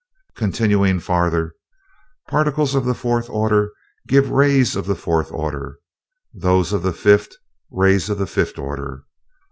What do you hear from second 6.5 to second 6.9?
of the